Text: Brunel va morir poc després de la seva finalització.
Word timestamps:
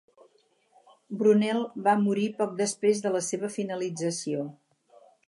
Brunel 1.19 1.61
va 1.87 1.93
morir 2.05 2.25
poc 2.39 2.55
després 2.63 3.05
de 3.05 3.13
la 3.17 3.21
seva 3.29 3.51
finalització. 3.59 4.49